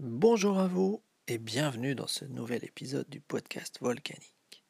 [0.00, 4.62] Bonjour à vous et bienvenue dans ce nouvel épisode du podcast Volcanique.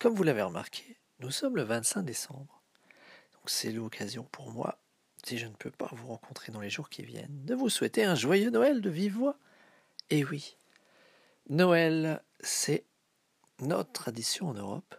[0.00, 2.60] Comme vous l'avez remarqué, nous sommes le 25 décembre.
[3.34, 4.80] Donc c'est l'occasion pour moi,
[5.24, 8.02] si je ne peux pas vous rencontrer dans les jours qui viennent, de vous souhaiter
[8.02, 9.38] un joyeux Noël de vive voix.
[10.10, 10.56] Et oui,
[11.48, 12.84] Noël, c'est
[13.60, 14.96] notre tradition en Europe,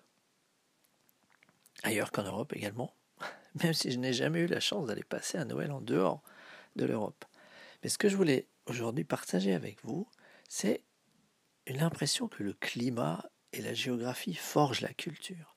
[1.84, 2.95] ailleurs qu'en Europe également,
[3.62, 6.23] même si je n'ai jamais eu la chance d'aller passer un Noël en dehors
[6.77, 7.26] de l'Europe.
[7.84, 10.08] Mais ce que je voulais aujourd'hui partager avec vous,
[10.48, 10.84] c'est
[11.68, 15.55] l'impression que le climat et la géographie forgent la culture.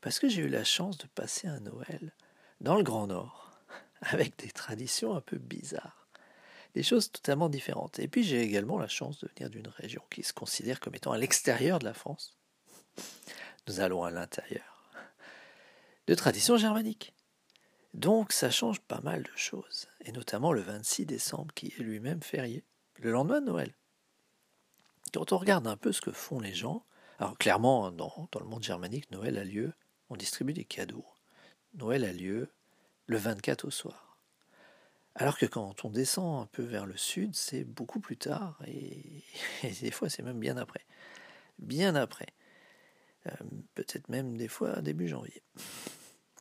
[0.00, 2.14] Parce que j'ai eu la chance de passer un Noël
[2.60, 3.50] dans le Grand Nord,
[4.02, 6.08] avec des traditions un peu bizarres,
[6.74, 7.98] des choses totalement différentes.
[7.98, 11.12] Et puis j'ai également la chance de venir d'une région qui se considère comme étant
[11.12, 12.36] à l'extérieur de la France.
[13.68, 14.90] Nous allons à l'intérieur.
[16.08, 17.14] De tradition germanique.
[17.94, 22.22] Donc ça change pas mal de choses, et notamment le 26 décembre qui est lui-même
[22.22, 22.64] férié,
[22.96, 23.74] le lendemain de Noël.
[25.12, 26.84] Quand on regarde un peu ce que font les gens,
[27.18, 29.72] alors clairement dans, dans le monde germanique, Noël a lieu,
[30.10, 31.06] on distribue des cadeaux.
[31.74, 32.50] Noël a lieu
[33.06, 34.18] le 24 au soir.
[35.14, 39.22] Alors que quand on descend un peu vers le sud, c'est beaucoup plus tard, et,
[39.80, 40.86] des fois c'est même bien après.
[41.58, 42.28] Bien après.
[43.26, 43.30] Euh,
[43.74, 45.42] peut-être même des fois début janvier.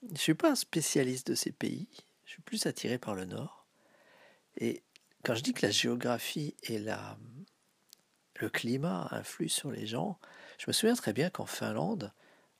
[0.03, 1.87] Je ne suis pas un spécialiste de ces pays,
[2.25, 3.60] je suis plus attiré par le nord.
[4.57, 4.83] Et
[5.23, 10.19] quand je dis que la géographie et le climat influent sur les gens,
[10.57, 12.13] je me souviens très bien qu'en Finlande,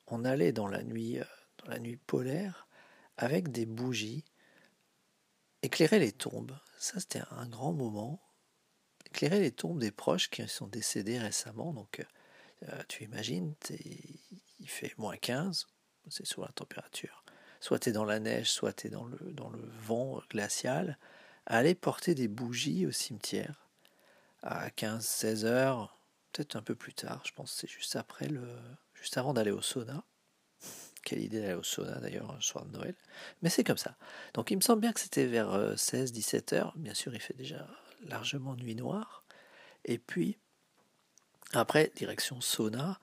[0.06, 1.24] on allait dans la nuit, euh,
[1.58, 2.66] dans la nuit polaire
[3.16, 4.24] avec des bougies,
[5.62, 6.58] éclairer les tombes.
[6.78, 8.20] Ça, c'était un grand moment.
[9.06, 11.72] Éclairer les tombes des proches qui sont décédés récemment.
[11.72, 12.04] Donc,
[12.64, 15.66] euh, tu imagines, il fait moins 15,
[16.08, 17.22] c'est sur la température
[17.62, 20.98] soit tu es dans la neige, soit tu es dans le vent glacial,
[21.46, 23.68] aller porter des bougies au cimetière
[24.42, 25.98] à 15-16 heures,
[26.32, 28.46] peut-être un peu plus tard, je pense c'est juste après le,
[28.94, 30.04] juste avant d'aller au sauna.
[31.04, 32.94] Quelle idée d'aller au sauna d'ailleurs un soir de Noël.
[33.42, 33.96] Mais c'est comme ça.
[34.34, 36.72] Donc il me semble bien que c'était vers 16-17 euh, heures.
[36.76, 37.66] Bien sûr, il fait déjà
[38.04, 39.24] largement nuit noire.
[39.84, 40.38] Et puis,
[41.52, 43.00] après, direction sauna.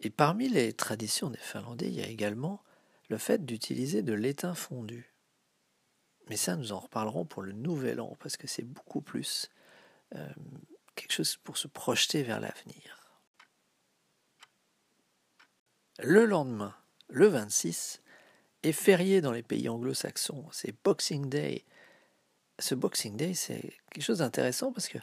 [0.00, 2.62] Et parmi les traditions des Finlandais, il y a également
[3.08, 5.09] le fait d'utiliser de l'étain fondu.
[6.30, 9.50] Mais ça, nous en reparlerons pour le nouvel an, parce que c'est beaucoup plus
[10.14, 10.28] euh,
[10.94, 13.18] quelque chose pour se projeter vers l'avenir.
[15.98, 16.76] Le lendemain,
[17.08, 18.00] le 26,
[18.62, 20.46] est férié dans les pays anglo-saxons.
[20.52, 21.64] C'est Boxing Day.
[22.60, 24.98] Ce Boxing Day, c'est quelque chose d'intéressant parce que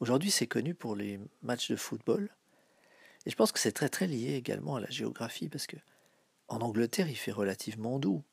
[0.00, 2.34] aujourd'hui, c'est connu pour les matchs de football.
[3.26, 5.76] Et je pense que c'est très très lié également à la géographie parce que
[6.48, 8.24] en Angleterre, il fait relativement doux,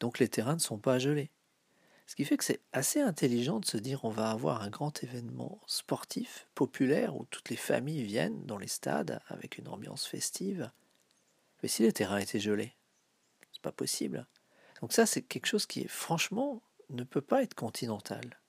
[0.00, 1.30] donc les terrains ne sont pas gelés.
[2.10, 5.04] Ce qui fait que c'est assez intelligent de se dire on va avoir un grand
[5.04, 10.72] événement sportif, populaire, où toutes les familles viennent dans les stades avec une ambiance festive.
[11.62, 12.74] Mais si les terrains étaient gelés,
[13.52, 14.26] c'est pas possible.
[14.80, 18.40] Donc ça, c'est quelque chose qui, franchement, ne peut pas être continental.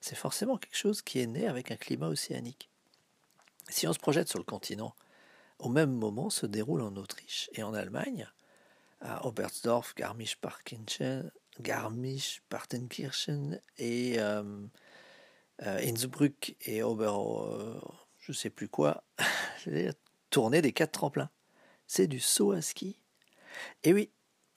[0.00, 2.70] C'est forcément quelque chose qui est né avec un climat océanique.
[3.68, 4.94] Si on se projette sur le continent,
[5.58, 8.26] au même moment se déroule en Autriche et en Allemagne
[9.02, 11.30] à Oberstdorf, Garmisch-Partenkirchen
[11.60, 12.42] Garmisch
[13.78, 14.66] et euh,
[15.62, 17.80] euh, Innsbruck et Ober, euh,
[18.18, 19.04] je sais plus quoi,
[20.30, 21.30] tourner des quatre tremplins.
[21.86, 23.00] C'est du saut à ski.
[23.84, 24.10] Et oui,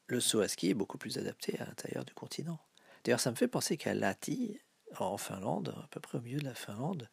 [0.08, 2.60] le saut à ski est beaucoup plus adapté à l'intérieur du continent.
[3.04, 4.60] D'ailleurs, ça me fait penser qu'à Lahti,
[4.98, 7.10] en Finlande, à peu près au milieu de la Finlande,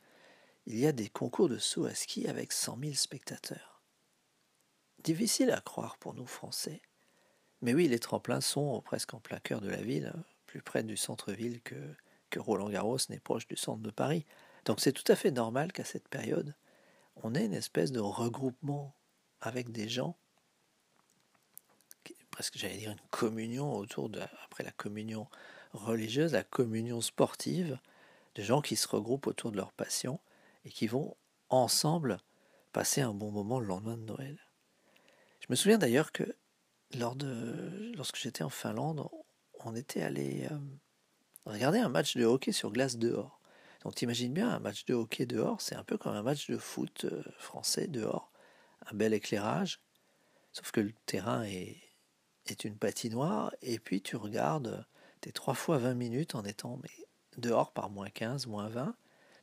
[0.66, 3.82] il y a des concours de saut à ski avec 100 000 spectateurs.
[5.02, 6.80] Difficile à croire pour nous Français,
[7.62, 10.12] mais oui, les tremplins sont presque en plein cœur de la ville,
[10.46, 11.76] plus près du centre-ville que,
[12.30, 14.26] que Roland Garros n'est proche du centre de Paris.
[14.64, 16.54] Donc c'est tout à fait normal qu'à cette période,
[17.22, 18.94] on ait une espèce de regroupement
[19.40, 20.16] avec des gens,
[22.30, 25.28] presque j'allais dire une communion autour de, après la communion
[25.72, 27.78] religieuse, la communion sportive,
[28.34, 30.18] de gens qui se regroupent autour de leur passion
[30.64, 31.16] et qui vont
[31.50, 32.18] ensemble
[32.72, 34.38] passer un bon moment le lendemain de Noël.
[35.40, 36.34] Je me souviens d'ailleurs que
[36.98, 39.08] lorsque j'étais en Finlande,
[39.60, 40.58] on était allé euh,
[41.46, 43.40] regarder un match de hockey sur glace dehors.
[43.82, 46.56] Donc t'imagines bien, un match de hockey dehors, c'est un peu comme un match de
[46.56, 48.30] foot euh, français dehors.
[48.86, 49.80] Un bel éclairage,
[50.52, 51.78] sauf que le terrain est,
[52.64, 54.84] une patinoire, et puis tu regardes,
[55.20, 56.80] t'es trois fois 20 minutes en étant
[57.38, 58.94] dehors par moins 15, moins 20.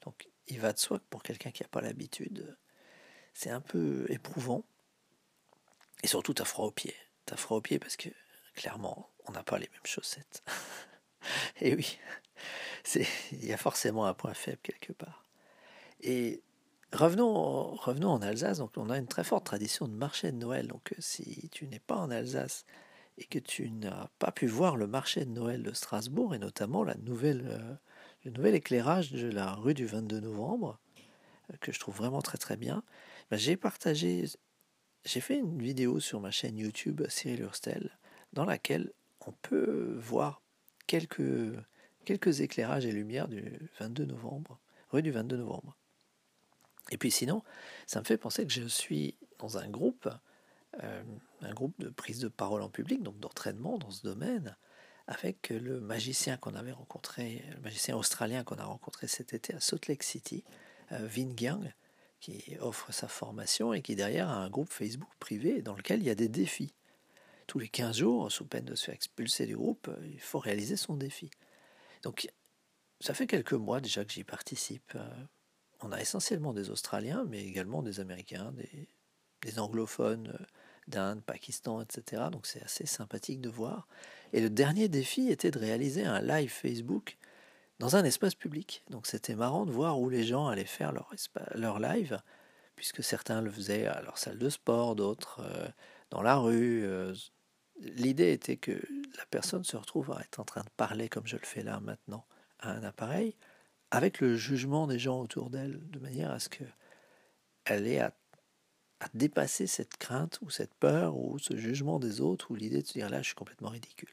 [0.03, 2.55] Donc il va de soi que pour quelqu'un qui n'a pas l'habitude,
[3.33, 4.63] c'est un peu éprouvant.
[6.03, 6.95] Et surtout, t'as froid aux pieds
[7.29, 8.09] t'as froid aux pieds parce que
[8.55, 10.43] clairement, on n'a pas les mêmes chaussettes.
[11.61, 11.99] Et oui,
[13.31, 15.25] il y a forcément un point faible quelque part.
[16.01, 16.41] Et
[16.91, 18.57] revenons, revenons en Alsace.
[18.57, 20.67] Donc, on a une très forte tradition de marché de Noël.
[20.67, 22.65] Donc, si tu n'es pas en Alsace
[23.17, 26.83] et que tu n'as pas pu voir le marché de Noël de Strasbourg, et notamment
[26.83, 27.79] la nouvelle,
[28.23, 30.79] le nouvel éclairage de la rue du 22 novembre,
[31.59, 32.83] que je trouve vraiment très très bien,
[33.29, 34.25] ben, j'ai partagé,
[35.05, 37.97] j'ai fait une vidéo sur ma chaîne YouTube Cyril Hurstel,
[38.33, 38.91] dans laquelle
[39.25, 40.41] on peut voir
[40.87, 41.53] quelques,
[42.05, 44.59] quelques éclairages et lumières du 22 novembre,
[44.91, 45.75] rue du 22 novembre.
[46.91, 47.43] Et puis sinon,
[47.85, 50.09] ça me fait penser que je suis dans un groupe,
[50.83, 51.03] euh,
[51.41, 54.55] un groupe de prise de parole en public, donc d'entraînement dans ce domaine,
[55.07, 59.59] avec le magicien qu'on avait rencontré, le magicien australien qu'on a rencontré cet été à
[59.59, 60.43] Salt Lake City,
[60.91, 61.71] euh, Vin Gyang,
[62.19, 66.05] qui offre sa formation et qui derrière a un groupe Facebook privé dans lequel il
[66.05, 66.73] y a des défis.
[67.47, 70.75] Tous les 15 jours, sous peine de se faire expulser du groupe, il faut réaliser
[70.75, 71.31] son défi.
[72.03, 72.29] Donc
[73.01, 74.93] ça fait quelques mois déjà que j'y participe.
[74.95, 75.09] Euh,
[75.81, 78.53] on a essentiellement des Australiens, mais également des Américains,
[79.41, 80.45] des, anglophones euh,
[80.87, 82.23] d'Inde, Pakistan, etc.
[82.31, 83.87] Donc c'est assez sympathique de voir.
[84.33, 87.17] Et le dernier défi était de réaliser un live Facebook
[87.79, 88.83] dans un espace public.
[88.89, 90.93] Donc c'était marrant de voir où les gens allaient faire
[91.55, 92.21] leur, live,
[92.75, 95.67] puisque certains le faisaient à leur salle de sport, d'autres euh,
[96.11, 96.85] dans la rue.
[96.85, 97.13] Euh.
[97.79, 98.71] L'idée était que
[99.17, 101.79] la personne se retrouve à être en train de parler comme je le fais là
[101.79, 102.25] maintenant
[102.59, 103.35] à un appareil,
[103.89, 106.65] avec le jugement des gens autour d'elle, de manière à ce que
[107.63, 108.13] elle ait à,
[108.99, 112.87] à, dépasser cette crainte ou cette peur ou ce jugement des autres ou l'idée de
[112.87, 114.09] se dire là je suis complètement ridicule.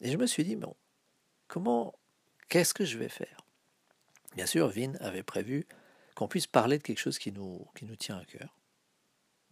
[0.00, 0.74] Et je me suis dit bon,
[1.46, 1.94] comment
[2.52, 3.46] Qu'est-ce que je vais faire?
[4.36, 5.66] Bien sûr, Vin avait prévu
[6.14, 8.54] qu'on puisse parler de quelque chose qui nous, qui nous tient à cœur,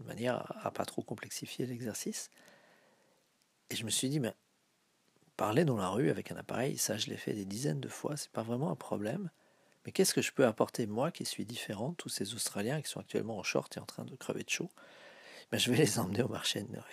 [0.01, 2.29] de manière à, pas trop complexifier l'exercice.
[3.71, 4.35] Et je me suis dit, mais
[5.39, 8.19] parler dans la rue avec un appareil, ça je l'ai fait des dizaines de fois,
[8.19, 9.31] c'est pas vraiment un problème.
[9.87, 12.91] Mais qu'est-ce que je peux apporter moi qui suis différent de tous ces Australiens qui
[12.91, 14.69] sont actuellement en short et en train de crever de chaud?
[15.51, 16.85] Ben, Je vais les emmener au marché de Noël.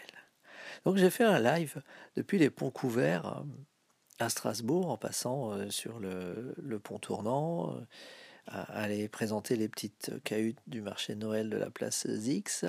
[0.86, 1.84] Donc j'ai fait un live
[2.16, 3.44] depuis les ponts couverts euh,
[4.20, 7.82] à Strasbourg en passant euh, sur le, pont tournant, euh,
[8.48, 12.66] aller présenter les petites cahutes du marché de Noël de la place Zix,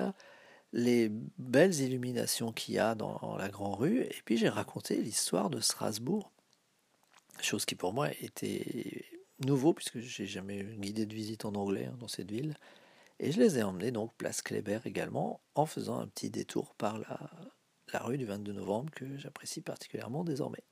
[0.73, 5.49] les belles illuminations qu'il y a dans la grande rue, et puis j'ai raconté l'histoire
[5.49, 6.31] de Strasbourg,
[7.41, 9.05] chose qui pour moi était
[9.45, 12.55] nouveau puisque j'ai jamais guidée de visite en anglais hein, dans cette ville,
[13.19, 16.99] et je les ai emmenés donc place Kléber également en faisant un petit détour par
[16.99, 17.19] la,
[17.93, 20.63] la rue du 22 novembre que j'apprécie particulièrement désormais.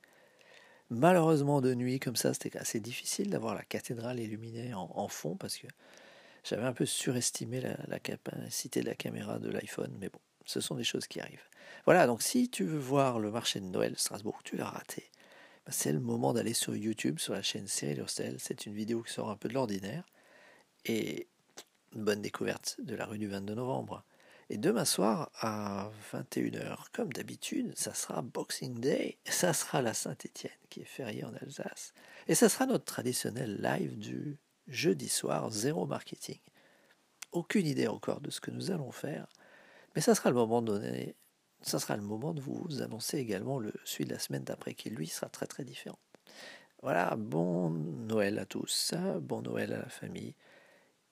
[0.90, 5.58] Malheureusement, de nuit, comme ça, c'était assez difficile d'avoir la cathédrale illuminée en, fond parce
[5.58, 5.68] que
[6.44, 9.94] j'avais un peu surestimé la, capacité de la caméra de l'iPhone.
[10.00, 11.44] Mais bon, ce sont des choses qui arrivent.
[11.86, 15.10] Voilà, donc si tu veux voir le marché de Noël Strasbourg, tu l'as raté.
[15.66, 18.38] Bah, c'est le moment d'aller sur YouTube, sur la chaîne Cyril Hostel.
[18.40, 20.06] C'est une vidéo qui sort un peu de l'ordinaire.
[20.86, 21.28] Et
[21.94, 24.06] bonne découverte de la rue du 22 novembre.
[24.50, 30.54] Et demain soir à 21h, comme d'habitude, ça sera Boxing Day, ça sera la Saint-Étienne
[30.70, 31.94] qui est férié en Alsace.
[32.30, 36.40] Et ça sera notre traditionnel live du jeudi soir, zéro marketing.
[37.34, 39.28] Aucune idée encore de ce que nous allons faire,
[39.96, 40.82] mais ça sera le moment de
[41.62, 44.90] ça sera le moment de vous annoncer également le celui de la semaine d'après qui
[44.90, 46.00] lui sera très très différent.
[46.84, 50.36] Voilà, bon Noël à tous, bon Noël à la famille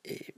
[0.05, 0.35] et